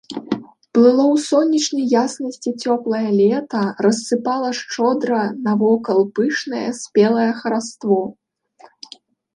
Плыло 0.73 1.03
ў 1.07 1.17
сонечнай 1.25 1.85
яснасці 2.03 2.49
цёплае 2.65 3.03
лета, 3.19 3.63
рассыпала 3.87 4.49
шчодра 4.61 5.21
навокал 5.51 5.99
пышнае 6.21 6.67
спелае 6.81 7.31
хараство. 7.45 8.03